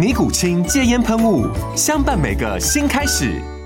[0.00, 1.46] 尼古清戒烟喷雾，
[1.76, 3.59] 相伴每个新开始。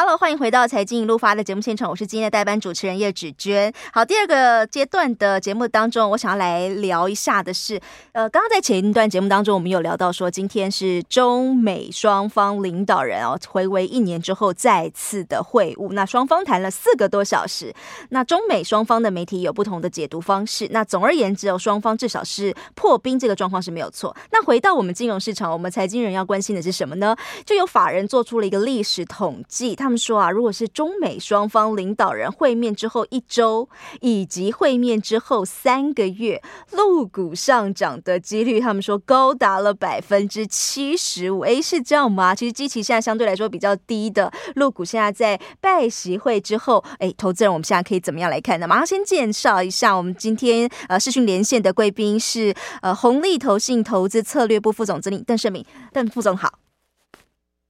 [0.00, 3.72] Hello，欢迎回到财经一路发的节目现场，我是今天的代班主持人叶芷娟。
[3.92, 7.80] 好，第二个阶段的节目当中，我想要来聊一下的是，
[8.12, 17.74] 呃，刚刚在前一段节目当中，我们有聊到说，今天是中美双方领导人哦，回归一年之后再次的会晤，那双方谈了四个多小时。
[18.10, 20.68] 那中美双方的媒体有不同的解读方式。
[20.70, 24.16] 那总而言之，哦，双方至少是破冰这个状况是没有错。
[24.30, 27.16] 那回到我们金融市场，我们财经人要关心的是什么呢？
[27.44, 29.74] 就有法人做出了一个历史统计。
[29.74, 33.66] 他他们说啊，如果是中美双方领导人会面之后一周，
[34.02, 41.40] 以及会面之后三个月，陆股上涨的几率，他们说高达了百分之七十五。
[41.40, 42.34] 诶，是这样吗？
[42.34, 48.68] 其实基期现在相对来说比较低的陆股，现在在拜习会之后，诶，投资人我们现在可以怎么样来看呢？
[48.68, 55.64] 马上先介绍一下，我们今天呃视讯连线的贵宾是呃红利投信投资策略部副总经理邓胜明，
[55.94, 56.67] 邓副总好。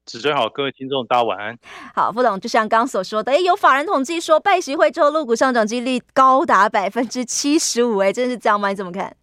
[0.08, 1.58] 芷娟好，各位听众大家晚安。
[1.94, 8.70] 好，副董，就像刚刚所说的，诶，有法人统计说，拜习会之后陆股上涨几率高达百分之七十五，哎，真的是这样吗？
[8.70, 9.14] 你怎么看？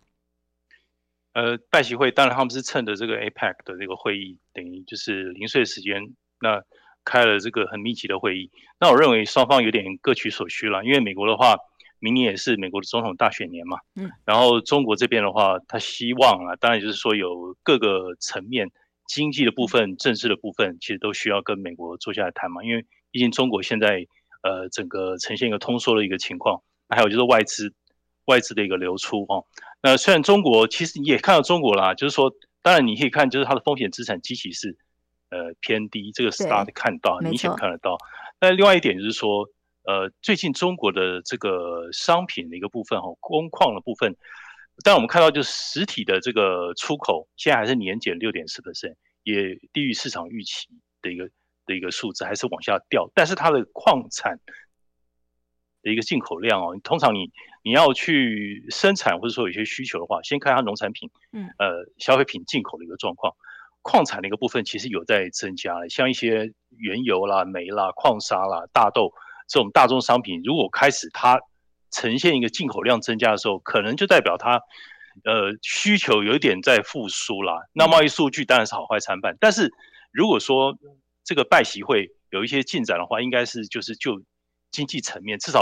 [1.34, 6.62] 呃，拜习会当然他们是趁着这个 APEC 的这个会议，等于就是零碎时间，那
[7.04, 8.52] 开了这个很密集的会议。
[8.80, 11.58] 那我认为双方有点各取所需了，因为美国的话，
[11.98, 18.70] 明年也是美国的总统大选年嘛，嗯，然后中国这边的话，他希望啊，当然就是说有各个层面。
[19.08, 22.64] 经济的部分、政治的部分，其实都需要跟美国坐下来谈嘛。
[22.64, 24.06] 因为毕竟中国现在
[24.42, 27.74] 呃整个呈现一个通缩的一个情况，还有就是外资
[28.26, 29.46] 外资的一个流出哦。
[29.82, 34.76] 那虽然中国其实你也看到中国啦，就是说，当然你可以看就是它的风险资产基期是
[35.30, 37.98] 呃偏低，这个是大家看到明显看得到。
[38.42, 39.48] 那另外一点就是说，
[39.84, 44.16] 呃，最近中国的这个商品的一个部分哦，工矿的部分。
[44.84, 50.68] 但我们看到，就是实体的这个出口现在还是年减六点四 percent，也低于市场预期
[51.02, 51.30] 的一个
[51.66, 53.10] 的一个数字，还是往下掉。
[53.16, 54.38] 但是它的矿产
[55.82, 57.32] 的一个进口量哦，通常你
[57.64, 63.34] 你要去生产或者说有些需求的话，先看它农产品，嗯，呃，消费品进口的一个状况。
[63.82, 69.14] 矿产的一个部分其实有在增加，像一些原油啦、煤啦、矿砂啦、大豆
[69.48, 71.40] 这种大宗商品，如果开始它。
[71.96, 74.62] 呈现一个进口量增加的时候，可能就代表它，
[75.24, 77.62] 呃，需求有一点在复苏啦。
[77.72, 79.72] 那贸易数据当然是好坏参半，但是
[80.12, 80.78] 如果说
[81.24, 84.22] 这个拜习会有一些进展的话，应该是就是就
[84.72, 85.62] 经济层面至少，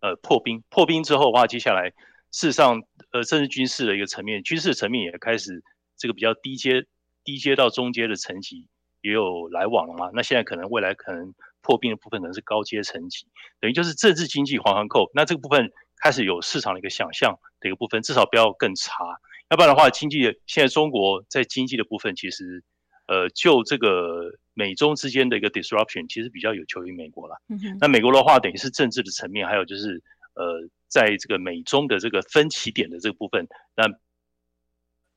[0.00, 1.88] 呃，破冰破冰之后的话，接下来
[2.30, 2.82] 事实上，
[3.12, 5.62] 呃，甚至军事的一个层面，军事层面也开始
[5.96, 6.84] 这个比较低阶
[7.24, 8.68] 低阶到中阶的层级
[9.00, 10.10] 也有来往了嘛。
[10.12, 11.34] 那现在可能未来可能。
[11.64, 13.26] 破冰的部分可能是高阶层级，
[13.58, 15.10] 等于就是政治经济环环扣。
[15.14, 19.02] 那这个部分开始有市场的一个想象的一个部分，至少不要更差。
[19.48, 22.62] 要不然的话，经济现在中国在经济的部分，其实
[23.06, 27.40] 呃，就这个美中之间的一个 disruption，其实比较有求于美国了。
[27.48, 27.78] 嗯。
[27.80, 30.02] 那美国的话，等于是政治的层面，还有就是
[30.34, 33.86] 呃，在这个美中的这个分歧点的这个部分，那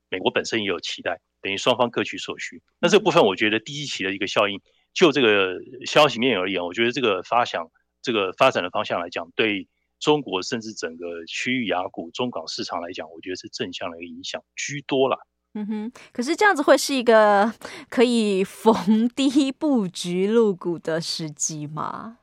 [0.08, 2.62] 美国本身也有期待，等于双方各取所需。
[2.78, 4.60] 那这个部分，我觉得第一期的一个效应。
[4.98, 7.70] 就这个消息面而言，我觉得这个发想、
[8.02, 9.68] 这个发展的方向来讲，对
[10.00, 15.16] 中国甚至整个区域雅股、中港市场来讲，我觉得是正向的一个影响居多了。
[15.54, 17.54] 嗯哼，可是这样子会是一个
[17.88, 22.18] 可以逢低布局入股的时机吗？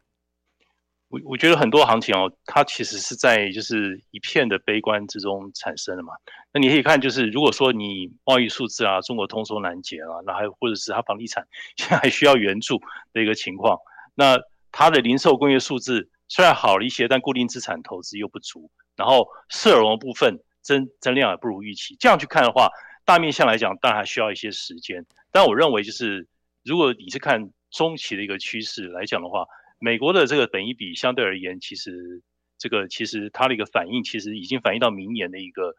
[1.16, 6.12] 我我觉得很多行情哦，它其实是在就是一片的悲观之中产生的嘛。
[6.52, 11.48] 那你可以看，就是如果说你贸易数字啊，中国通缩难解啊，那还有或者是它房地产
[11.78, 12.82] 现在还需要援助
[13.14, 13.80] 的一个情况，
[14.14, 14.38] 那
[14.74, 21.96] 它的零售工业数字虽然好了一些，但固定资产投资又不足，然后社融部分增增量也不如预期。
[21.98, 22.70] 这样去看的话，
[23.06, 25.06] 大面向来讲，当然还需要一些时间。
[25.32, 26.28] 但我认为，就是
[26.66, 29.46] 如果你是看中期的一个趋势来讲的话，
[29.80, 32.22] 美国的这个本益比相对而言，其实
[32.58, 35.76] 这个其实它的一个反应，其实已经反映到明年的一个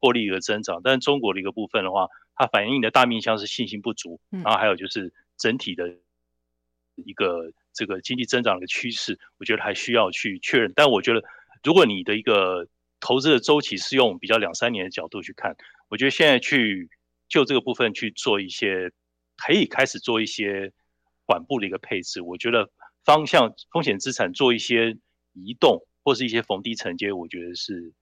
[0.00, 0.80] 获利的增长。
[0.82, 5.96] 但是中国的一个部分的话，它反映的大面向是信心不足，然后还有就是整体的
[6.96, 10.72] 一个这个经济增长的趋势，我觉得还需要去确认。
[10.76, 11.24] 但我觉得，
[11.64, 12.68] 如果你的一个
[13.00, 15.56] 投资的周期是用比较两三年的角度去看，
[15.88, 16.90] 我觉得现在去
[17.28, 18.92] 就这个部分去做一些，
[19.36, 20.72] 可以开始做一些
[21.26, 22.20] 缓步的一个配置。
[22.20, 22.68] 我觉得
[23.08, 24.98] 方向风险资产做一些
[25.32, 27.94] 移动或是一些逢低承接，我觉得是，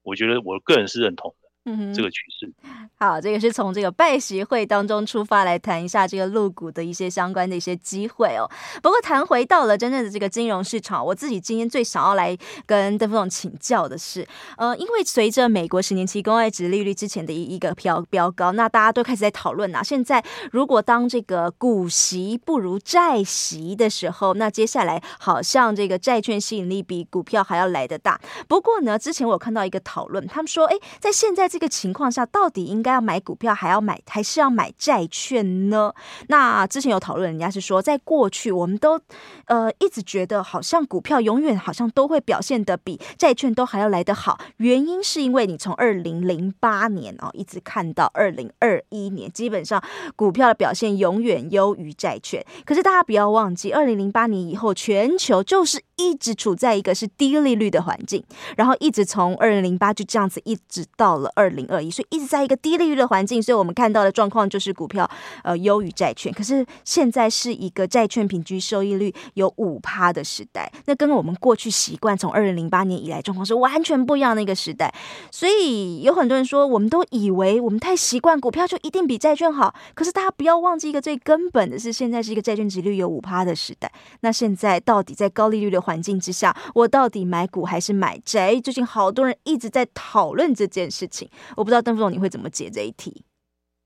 [0.00, 1.45] 我觉得我个人是认同的。
[1.68, 2.48] 嗯哼，这个趋势
[2.96, 8.48] 好，这个是从这个拜习会当中出发来谈一下这个陆股的一些相关的一些机会哦。
[8.80, 14.24] 不过谈回到了真正的这个金融市场，我自己今天最想要来跟邓副总请教的是，
[14.56, 19.82] 呃，因为随着美国十年期公债值利率之前的一一个飙飙高，那大家都开始在讨论啊。
[19.82, 28.20] 现在如果当这个股息不如债息的时候，那接下来好像这个债券吸引力比股票还要来得大。
[28.46, 31.50] 不过呢，之前我有看到一个讨论，他们说，哎，在现在。
[31.56, 35.90] 这个情况下，到底应该要买股票，还要买，还是要买债券呢？
[36.28, 39.00] 那之前有讨论，人家是说，在过去我们都
[39.46, 44.38] 呃一直觉得，好像股票永远好像都会表现得比债券都还要来得好。
[44.58, 49.82] 原因是因为你从二零零八年哦一直看到二零二一年，基本上
[50.14, 52.44] 股票的表现永远优于债券。
[52.66, 58.22] 可是大家不要忘记，二零零八年以后，全球就是一直处在一个是低利率的环境，
[58.56, 61.50] 然后一直从二零零八就这样子一直到了二。
[61.56, 65.08] 零二一，所以一直在一个低利率的环境，所以我们看到的状况就是股票
[65.42, 66.30] 呃优于债券。
[66.30, 74.94] 可是现在是一个债券平均收益率有五趴的时代，那跟我们过去习惯从二零零八年以来状况是完全不一样的一个时代。
[75.30, 79.74] 所以有很多人说，我们都以为我们太习惯股票就一定比债券好。
[79.94, 83.90] 可是大家不要忘记一个最根本的是，现在是一个债券殖利率有五趴的时代。
[84.20, 88.60] 那现在到底在高利率的环境之下，我到底买股还是买宅？
[88.60, 91.30] 最近好多人一直在讨论这件事情。
[91.56, 93.24] 我不知道邓副总你会怎么解这一题？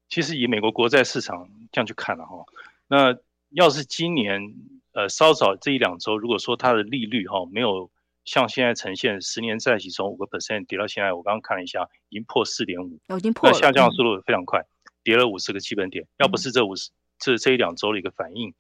[0.09, 2.47] 其实以美国国债市场这样去看了哈，
[2.89, 3.15] 那
[3.51, 4.41] 要是今年
[4.95, 7.91] 呃稍早这一两周，如果说它的利率哈没有
[8.25, 14.65] 像现在呈现十年债息从五个 percent 跌到现在，我刚刚看了一下，已经破四点五，已经破了，下降速度非常快，
[15.05, 16.07] 跌了五十个基本点。
[16.19, 18.55] 要不是这五十这这一两周的一个反应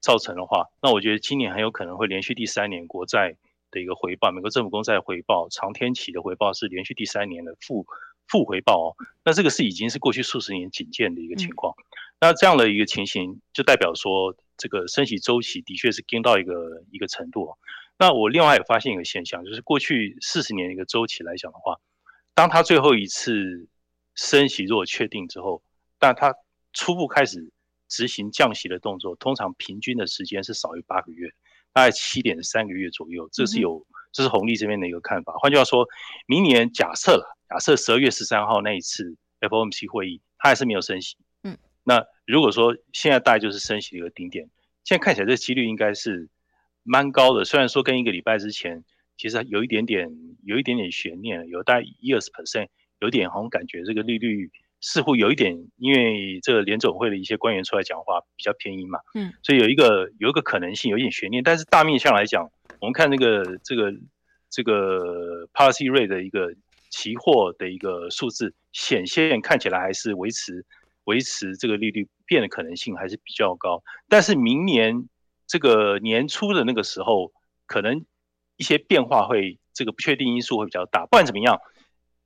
[0.00, 3.36] 造成的话，那我觉得今年很有可能会连续第三年国债
[3.70, 7.86] 的一个回报，美国政府公债回报长天期的回报是连续第三年的负。
[8.30, 11.74] 负回报哦，那这个是已经是过去数十年仅见的一个情况。
[12.20, 17.46] 那这样的一个情形，就代表说这个升息周期的确是跟到一个一个程度。
[17.46, 17.58] 哦
[17.96, 21.78] 那我另外也发现一个现象，就是过去四十年一个周期来讲的话，
[22.34, 23.66] 当它最后一次
[24.14, 25.62] 升息如果确定之后，
[25.98, 26.34] 但它
[26.74, 27.50] 初步开始
[27.88, 31.28] 执行降息的动作，通常平均的时间是少于八个月，
[31.72, 33.28] 大概七点三个月左右。
[33.32, 35.32] 这是有，这是红利这边的一个看法。
[35.40, 35.86] 换句话说，
[36.26, 37.34] 明年假设了。
[37.50, 41.16] 假设十二月十三号那一次 FOMC 会议，它还是没有升息。
[41.44, 44.50] 嗯，那如果说现在大概就是升息的一个顶点，
[44.84, 46.28] 现在看起来这几率应该是
[46.82, 47.46] 蛮高的。
[47.46, 48.84] 虽然说跟一个礼拜之前
[49.16, 50.10] 其实有一点点
[50.44, 52.68] 有一点点悬念，有大概一二十 percent，
[53.00, 58.98] 有点好像感觉这个利率似乎有一点，因为这个联总会的一些官员出来讲话比较偏鹰嘛。
[59.14, 61.42] 嗯，所以有一个有一个可能性，有一点悬念。
[61.42, 63.92] 但是大面向来讲，我们看那个这个
[64.50, 66.52] 这个 policy rate 的一个。
[66.90, 70.64] 期货的一个数字显现看起来还是维持
[71.04, 75.06] 维持这个利率变的可能性还是比较高，但是明年
[75.46, 77.30] 这个年初的那个时候，
[77.66, 78.06] 可能
[78.56, 81.02] 一些变化会这个不确定因素会比较大。
[81.02, 81.60] 不管怎么样，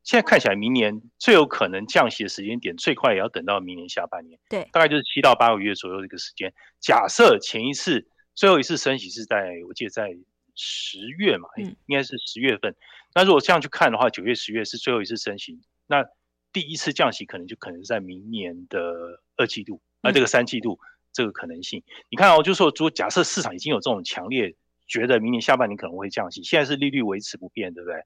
[0.05, 6.53] 现在看起来明年最有可能降息的时间点，最快也要等到明年下半年，对，大概就是七到八个月左右的一个时间。
[6.81, 10.09] 假设前一次最后一次升息是在我记得在
[10.55, 12.75] 十月嘛，应该是十月份。
[13.15, 16.05] 那如果这样去看的话，九月、十月是最后一次升息，那
[16.53, 20.79] 第一次降息可能就可能是在明年的二季度，那这个三季度
[21.13, 24.55] 这个可能性，你看哦，就是说，如果假设市场已经有这种强烈
[24.87, 28.03] 觉得明年下半年可能会降息，现在是利率维持不变，对不对？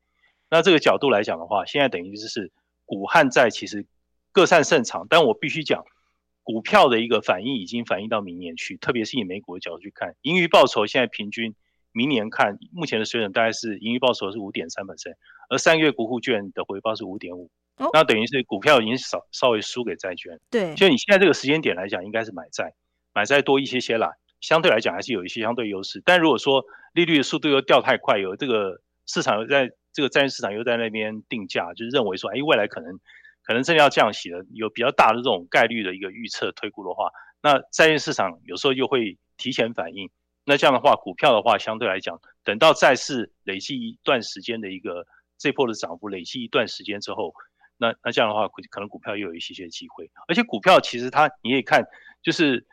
[0.50, 2.52] 那这个角度来讲的话，现在等于就是
[2.84, 3.86] 股和债其实
[4.32, 5.84] 各擅胜场，但我必须讲，
[6.42, 11.54] 股票的一个反应已经反映到明年去，特别是以美股的角度去看，盈余报酬现在平均。
[11.92, 15.14] 明年看目前的水准大概是盈余报酬是五点三 percent，
[15.48, 17.50] 而三月国库券的回报是五点五，
[17.94, 20.38] 那等于是股票已经少稍微输给债券。
[20.50, 22.74] 对，所以你现在这个时间点来讲，应该是买债，
[23.14, 24.12] 买债多一些些啦，
[24.42, 26.02] 相对来讲还是有一些相对优势。
[26.04, 33.00] 但如果说利率的速度又掉太快，有这个市场又在这个债券市场又在那边定价，就是认为说，哎，未来可能
[33.42, 37.10] 可能真的要降息了，有比较大的这种概率的一个预测推估的话，
[37.40, 40.10] 那债券市场有时候又会提前反应。
[40.44, 45.06] 那这样的话，股票的话相对来讲，等到债市累计一段时间的一个
[45.38, 47.32] 这波的涨幅累计一段时间之后，
[47.78, 50.10] 那那这样的话，可能股票又有一些些机会。
[50.28, 51.86] 而且股票其实它你可以看，
[52.22, 52.66] 就是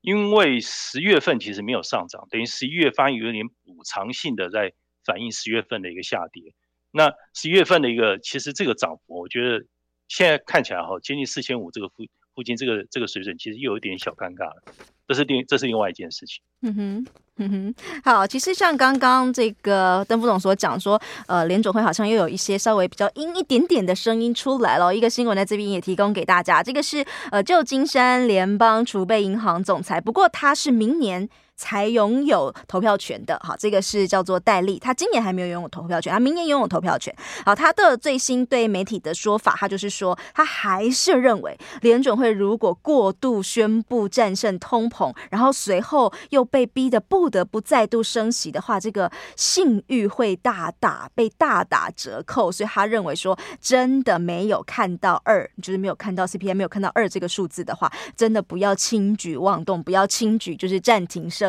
[0.00, 4.72] 因为十月份其实没有上涨，等于十一月发现有点补偿性的在
[5.04, 6.54] 反映十月份的一个下跌。
[6.90, 9.64] 那十一月份的一个其实这个涨幅，我觉得
[10.08, 12.04] 现在看起来哈，接近四千五这个附
[12.34, 14.62] 附近这个这个水准，其实又有一点小尴尬了。
[15.06, 16.42] 这是另这是另外一件事情。
[16.60, 24.94] 嗯哼，嗯哼，好，其实像刚刚这个邓副总所讲说，呃，联总会好像又有一些稍微比较阴一点点的声音出来了。
[24.94, 31.28] 一个新闻在这边也提供给大家，这个是呃旧金山联邦储备银行总裁，不过他是明年。
[31.58, 37.14] 才拥有投票权的，好，这个是叫做戴利，他今年还没有拥有投票权，他明年拥有投票权。
[37.44, 52.52] 好，他的最新对媒体的说法，他就是说，他还是认为联准会如果过度宣布战胜通膨，然后随后又被逼得不得不再度升息的话，这个信誉会大打被大打折扣。
[52.52, 61.47] 所以他认为说，真的没有看到二，就是没有看到 CPI 没有看到二这个数字的话，真的不要轻举妄动，不要轻举就是暂停升。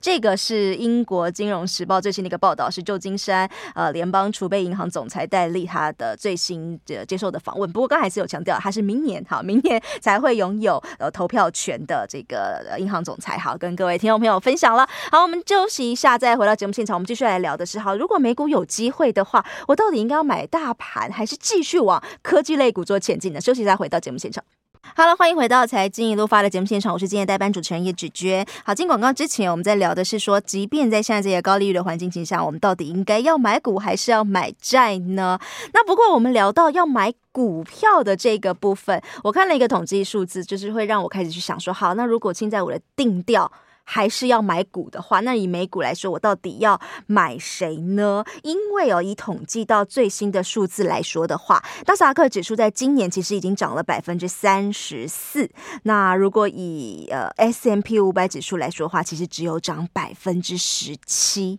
[0.00, 7.70] 这个是英国金融时报最新的一个报道，是旧金山呃联邦储备银行总裁戴利他的最新的接受的访问。
[7.72, 13.38] 不过刚还是有强调，他是明年好，明年 才会拥有呃投票权的这个呃银行总裁。
[13.38, 14.88] 好，跟各位听众朋友分享了。
[15.10, 23.40] 好，我们休息一下，再回到节目现场，我们继续来聊的是，好，如果美股有机会的话，我到底应该要买大盘，还是继续往科技类股做前进呢？
[23.40, 24.42] 休息一下，回到节目现场。
[24.82, 28.44] 好了，欢迎回到财经一路发的节目现场，我是今天代班主持人叶芷娟。
[28.64, 35.38] 好，进广告之前，我们在聊的是说，即便在现在这些高利率的环境之下，我们到底应该要买股还是要买债呢？
[35.72, 43.50] 那不过我们聊到要买股票的这个部分，我看了一个统计数字，就是会让我开始去想说，好，那如果现在我的定调。
[43.92, 48.24] 还是要买股的话，那以美股来说，我到底要买谁呢？
[48.44, 55.50] 因为哦，以统计到最新的数字来说的话，纳斯达克指数在今年其实已经涨了百分之三十四。
[55.82, 61.58] 那如果以呃 S M P 五百指数来说的话，其实只有涨百分之十七。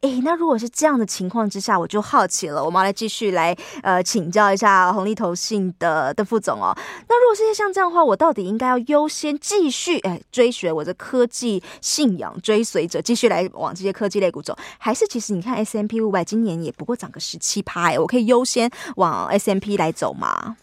[0.00, 2.62] 诶，那如果是这样的情况之下，我就好奇了。
[2.62, 6.76] 我们要来继续来呃请教一下红利投信的的副总哦。
[7.08, 20.56] 那如果是像这样的话，我到底应该要优先继续诶追随我的科技信仰追随者，继续来往这些科技类股走，还是其实你看 S M P 五百今年也不过涨个十七趴，我可以优先往 S M P 来走吗？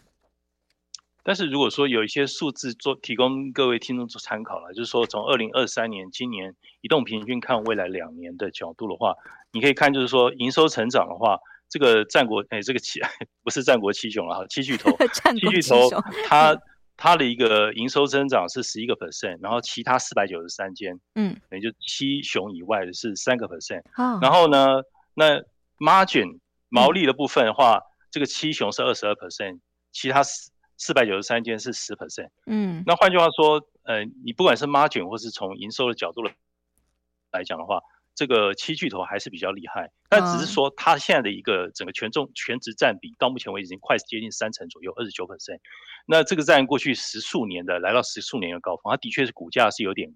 [1.24, 9.14] 但是如果说有一些数字做提供各位听众做参考了，就是说从二零二三年今年移动平均看未来两年的角度的话，
[9.52, 11.38] 你可以看就是说营收成长的话，
[11.68, 12.98] 这个战国哎这个七
[13.44, 14.90] 不是战国七雄了哈，七巨头，
[15.38, 15.88] 七巨头
[16.26, 16.58] 它
[16.96, 23.82] 它的一个营收增长是十一个 percent，然后其他四百九十三间，嗯，也就七雄以外的是三个 percent，
[24.20, 24.82] 然后呢
[25.14, 25.40] 那
[25.78, 29.60] margin 毛利的部分的话，嗯、这个七雄是二十二 percent，
[29.92, 30.50] 其他四。
[30.84, 36.22] 四百九十三间是十 percent，嗯，那换句话说，呃，你不管是 margin 或是从营收的角度
[37.30, 37.80] 来讲的话，
[38.16, 45.60] 这个七巨头还是比较厉害，但只是说它现在的一个整个权重权值占比到目前为止已经快接近三成左右，二十九 percent。
[46.04, 50.12] 那这个在过去十数年的来到十数年的高峰，它的确是股价是有点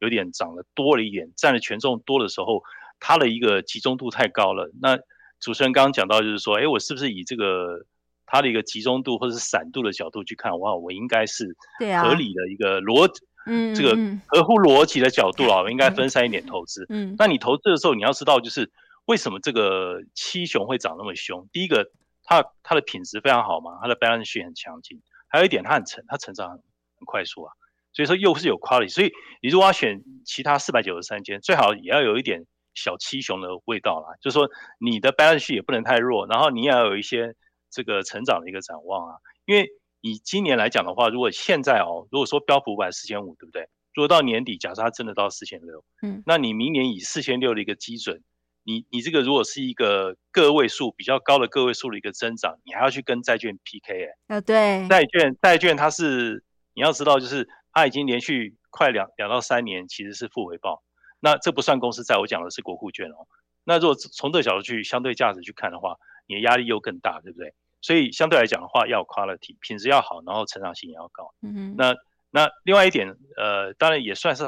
[0.00, 2.62] 有点涨得多了一点，占的权重多的时候，
[2.98, 4.70] 它的一个集中度太高了。
[4.82, 4.98] 那
[5.40, 7.86] 主持人刚刚讲到就是说，哎，我是不是以这个
[8.30, 11.56] 它的一个集中度或者是散度的角度去看，哇，我应该是
[12.00, 13.10] 合理的一个逻，
[13.44, 13.96] 嗯，这个
[14.28, 16.86] 合乎逻辑的角度啊，我应该分散一点投资。
[16.90, 18.70] 嗯，那你投资的时候，你要知道就是
[19.06, 21.48] 为什么这个七雄会涨那么凶？
[21.52, 21.90] 第一个，
[22.22, 26.56] 它它的品质非常好嘛，它的 balance sheet 很强劲，还有一点它很成，它成长很
[26.98, 27.52] 很快速啊，
[27.92, 28.88] 所以说又是有 quality。
[28.88, 29.10] 所以
[29.42, 37.34] 你如果要选其他四百九十三间，最好也要有一点小七雄的味道啦，就是说你的 balance sheet 也不能太弱，然后你也要有一些。
[37.70, 39.68] 这个成长的一个展望啊，因为
[40.00, 43.68] 以今年来讲的话，如果现在哦，如果说标普五百四千五，对不对？
[43.94, 48.22] 如果到年底，假设它真的到四千六，嗯，那你明年以四千六的一个基准，
[48.62, 60.82] 你你这个如果是一个个位数比较高的个位数的一个增长，你还要去跟债券 PK 哎，啊对，债券债券它是你要知道，就是它已经连续快两两到三年其实是负回报，
[61.18, 63.26] 那这不算公司债，我讲的是国库券哦。
[63.64, 65.96] 那如果从这个角度去相对价值去看的话，
[66.26, 67.54] 你的压力又更大，对不对？
[67.80, 71.32] 所以相对来讲的话，要 quality 品质要好，然后成长性也要高。
[71.42, 71.74] 嗯哼。
[71.76, 71.94] 那
[72.30, 74.44] 那另外一点，呃，当然也算是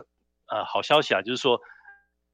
[0.47, 1.59] 呃好消息啊，就是说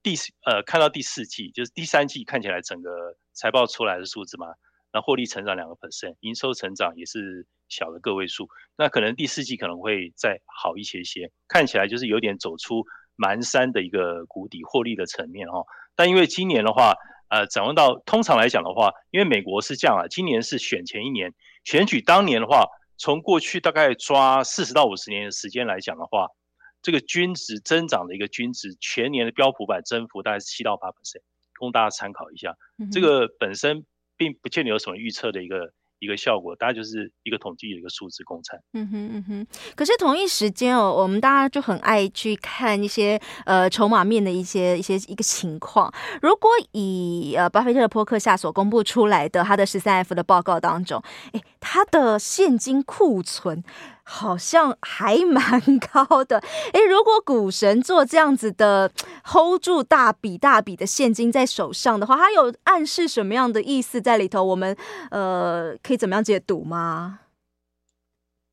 [0.02, 0.14] 第
[0.45, 4.49] 呃看到第四季，就是第三季看起来整个财报出来的数字嘛，
[4.92, 12.85] 那获利成长两个 percent，营收成长也是小的个位数，那可能第四季可能会再好一些些，看起来就是有点走出
[13.16, 15.64] 蹒跚的一个谷底获利的层面哦。
[15.95, 16.95] 但因为今年的话，
[17.28, 21.32] 呃，展望到通常来讲的话，因为美国是这样啊，今年是选前一年，
[21.64, 22.66] 选举当年的话，
[22.97, 26.28] 从过去大概抓四十到五十年的时间来讲的话，
[26.82, 31.23] 这个均值增长的一个均值，全年的标普版增幅大概是七到八 percent，
[31.58, 32.56] 供大家参考一下。
[32.90, 33.85] 这个本身
[34.16, 35.73] 并不见得有什么预测的一个。
[35.99, 38.59] 一个效果，大家就是一个统计的一个数字公产。
[38.73, 39.47] 嗯哼嗯哼。
[39.75, 45.93] 可是同一时间哦，我们大家就很爱去看一些呃筹码面的一些一些一个情况。
[46.23, 51.02] 如果以呃巴菲特的波克下所公布出来的他的十三 F 的报告当中，
[51.33, 53.64] 诶，他的现金库存。
[54.11, 55.61] 好像还蛮
[55.93, 56.38] 高的，
[56.73, 58.91] 诶，如果股神做这样子的
[59.27, 64.43] hold 住大笔大笔的现金在手上的话，它有暗示什么样的意思在里头？
[64.43, 64.75] 我们
[65.11, 67.21] 呃可以怎么样解读吗？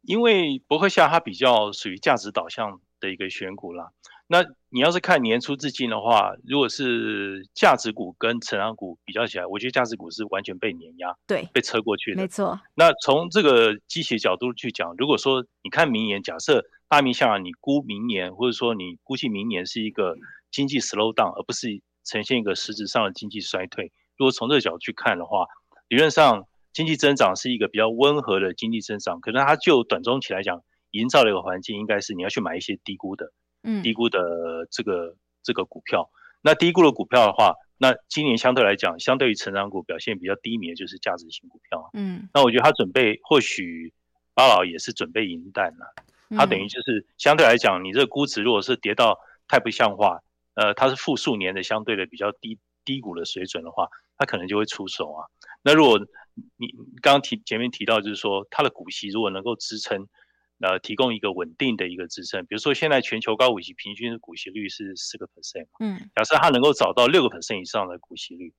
[0.02, 3.90] 因为伯克夏它比较属于价值导向的一个选股啦。
[4.28, 12.22] 那你要是看年初至今的话，如果是价值股跟成长股比较起来，我觉得价值股是完全被碾压，对，被车过去的。
[12.22, 12.60] 没错。
[12.74, 20.16] 那从这个机械角度去讲，如果说你看明年，假设大明向你估明年，或者说你估计明年是一个
[20.50, 21.68] 经济 slow down，而不是
[22.04, 23.92] 呈现一个实质上的经济衰退。
[24.18, 25.46] 如果从这个角度去看的话，
[25.88, 30.64] 理论上经济增长是一个比较温和的经济增长，可能它就短中期来讲，
[30.96, 33.32] 营造的一个环境应该是你要去买一些低估的。
[33.82, 36.08] 低估的这个这个股票，
[36.44, 41.90] 那低估的股票的话，那今年相对来讲，相对于成长股表现比较低迷的就是价值型股票。
[41.94, 43.92] 嗯，那我觉得他准备，或许
[44.36, 45.96] 巴老也是准备银弹了。
[46.38, 50.20] 他等于就是相对来讲，你这个估值如果是跌到太不像话，
[50.54, 55.26] 呃，它是负数年的相对的比较低低谷的水准的话，他可能就会出手啊。
[55.64, 55.98] 那如果
[56.58, 56.68] 你
[57.02, 60.08] 刚刚提前面提到，就是说它的股息如果能够支撑。
[60.62, 68.54] 呃，提供一个稳定的一个支撑，比如说现在全球高股息平均的股息率是四个 percent，嗯，假设它能够找到六个 percent 以上的股息率，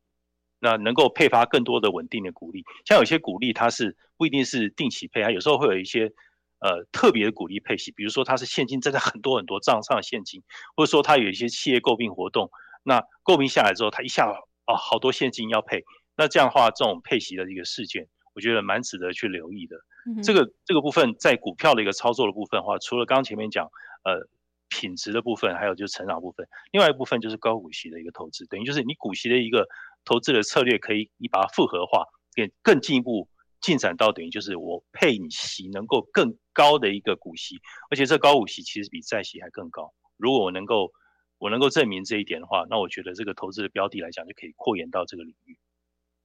[0.60, 6.12] 那能够配发更多的稳定的股利，像有些股利它是不一定是定期配，它有时候会有一些
[6.60, 10.42] 呃特别的股利配息，比如说它是现金真的很多很多账上的现金，
[10.76, 12.50] 或者说它有一些企业购并活动，
[12.82, 14.26] 那购并下来之后，它一下
[14.66, 15.82] 啊好多现金要配，
[16.14, 19.76] 那这样的话这种配息的一个事件，我觉得蛮值得去留意的。
[20.22, 23.66] 这个这个部分在股票的一个操作的部分的话，除了刚刚前面讲，
[24.04, 24.28] 呃，
[24.68, 29.66] 品质的部分，还有就是成长部分，另外一部分就是高股息的一个投资，等于就是你股息的一个
[30.04, 33.28] 投资的策略，可以你把它复合化，更更进一步
[33.60, 37.58] 进展到等于就是我配你息能够更高的一个股息，
[37.90, 39.92] 而且这高股息其实比债息还更高。
[40.18, 40.92] 如果我能够
[41.38, 45.58] 我能够证明这一点的话，那我觉得这个投资的标的来讲就可以扩延到这个领域。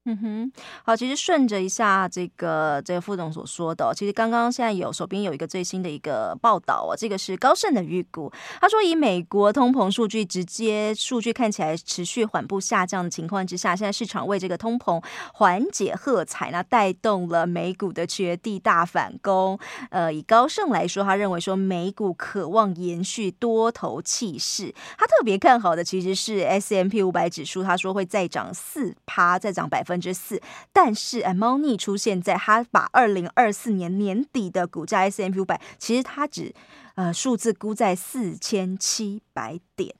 [0.05, 0.51] 嗯哼，
[0.83, 14.99] 好，其实顺着一下这个这个副总所说的，其实刚刚现在有手边有一个最新的一个报道哦，这个是高盛的预估，他说以美国通膨数据直接数据看起来持续缓步下降的情况之下，现在市场为这个通膨
[15.35, 19.59] 缓解喝彩，那带动了美股的绝地大反攻。
[19.91, 29.90] 呃，以高盛来说，他认为说美股渴望延续多头气势，他特别看好的其实是 S M P 五百指数，他说会再涨四趴，再涨百分。
[29.91, 30.41] 分之四，
[30.73, 36.53] 但是哎，猫腻出现在他把二零二四年年底的股价 S M U 百，其实它只
[36.95, 39.93] 呃数字估在四千七百点。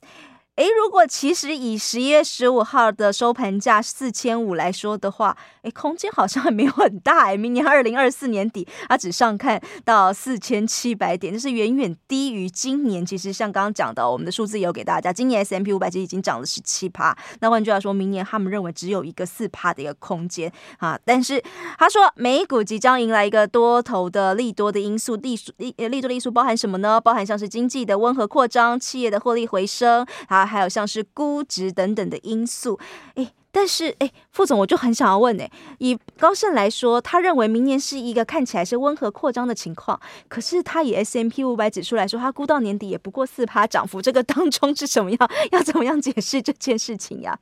[0.58, 7.38] 诶，如果其实以十一月十五号的收盘价四千五来说的话，诶，空间好像还没有很大诶。
[7.38, 13.04] 明年二零二四年底，它只上看到四千七百点，就是远远低于今年。
[13.06, 17.18] 其实像刚刚讲的，我们的数字也有给大家，今年 S M P 五百其实已经涨了十七趴。
[17.40, 21.00] 那换句话说，明年他们认为只有一个四趴的一个空间啊。
[21.06, 21.42] 但是
[21.80, 27.00] 他说，美股即将迎来一个多头的利多的因素，利利利多的因素包含什么呢？
[27.00, 30.41] 包含像是经济的温和扩张、企业的获利回升啊。
[30.46, 32.80] 还有像是估值等等的因素，
[33.16, 45.20] 诶，但是诶，副总我就很想要问诶，以高盛来说，他认为明年是一个看起来是温和扩张的情况，可是他以 S M P 五百指数来说，他估到年底也不过四趴涨幅，这个当中是什么样？
[45.52, 47.40] 要怎么样解释这件事情呀？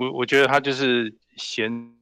[0.00, 1.94] 我我觉得他就是嫌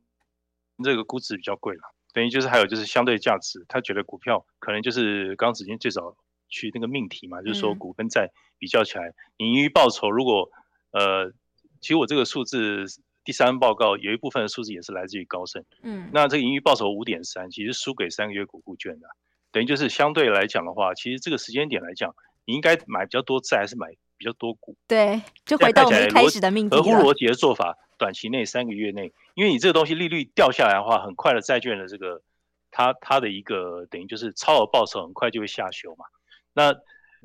[0.83, 1.83] 这个估值比较贵了，
[2.15, 6.17] 等于就是还有就是相对价值，他觉得股票可能就是刚刚子金最早。
[6.53, 10.49] 去那个命题嘛，就是说股跟债比较起来，盈余报酬如果
[10.93, 11.33] 呃，
[11.81, 12.85] 其实我这个数字
[13.25, 19.09] 第三报告有一部分的数字也是来自于高盛，嗯，那这个盈余报酬五点三，其实输给三个月股库券的，
[19.51, 23.89] 等于就是相对来讲的话，其实这个时间点来讲，你应该买比较多债还是买
[24.19, 24.77] 比较多股？
[24.87, 26.83] 对，就回到我们一开始的命题了。
[26.83, 32.23] 合乎逻辑的做法，短期内三个月内，因为你这个东西利率掉下来的话，很快的债券的这个
[32.71, 36.05] 它它的一个等于就是超额报酬很快就会下修嘛。
[36.53, 36.71] 那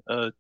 [0.06, 0.32] 呃，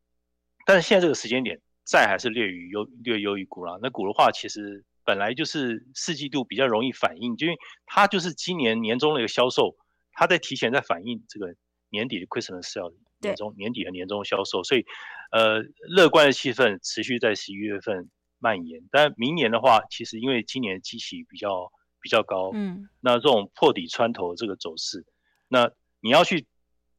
[0.65, 3.77] 但是现在这个时间点，债还是略于优略优于股啦。
[3.81, 9.75] 那股的话，其实本来就是四季度比较容易反应，就因为它就是今年年终的一个销售，
[10.11, 11.55] 它在提前在反映这个
[11.89, 14.85] 年底的 Christmas sale，年终年底的年终销售，所以
[15.31, 18.83] 呃，乐观的气氛持续在十一月份蔓延。
[18.91, 21.71] 但明年的话，其实因为今年基期比较
[22.01, 25.05] 比较高，嗯，那这种破底穿头这个走势，
[25.47, 26.45] 那你要去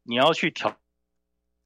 [0.03, 0.79] 你要去挑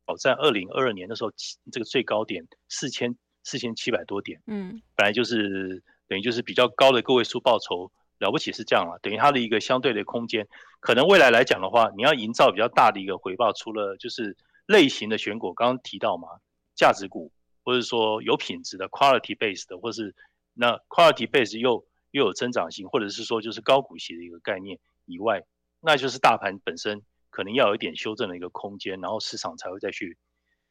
[0.07, 1.33] 挑战二零二二年的时候，
[1.71, 10.47] 这个最高点四千四千七百多点，嗯，本来就是等于就是比较高的个位数报酬，了不起是这样啊，等于它的一个相对的空间，
[10.81, 14.37] 可能未来来讲的话，你要营造比较大的一个回报，除了就是
[14.67, 16.29] 类型的选股，刚刚提到嘛，
[16.75, 17.33] 价值股，
[17.65, 20.15] 或者说有品质的 quality based 的，或是
[20.55, 25.43] 那 quality based 又又有增长性，或者是说就是高股息的一个概念以外，
[25.81, 30.17] 那就是大盘本身可能要有一点修正的一个空间，然后市场才会再去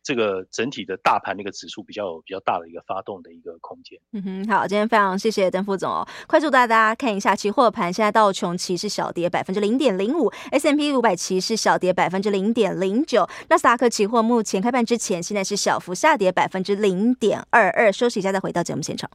[0.04, 4.00] 这个整体的大盘的一个指数比较有比较大的一个发动的一个空间。
[4.14, 6.08] 嗯哼，好，今天非常谢谢邓副总哦。
[6.28, 19.10] 快速带大家看一下期货盘，现在道琼期是小跌百分之零点零五，S M P 五百期是小跌百分之零点零九，纳斯达克期货目前开盘之前现在是小幅下跌百分之零点二二，休息一下再回到节目现场。